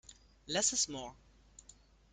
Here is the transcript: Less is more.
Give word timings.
Less 0.47 0.73
is 0.73 0.89
more. 0.89 1.13